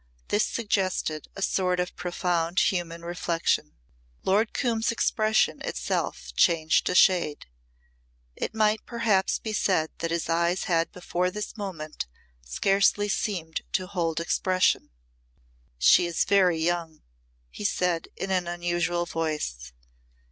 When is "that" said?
9.99-10.09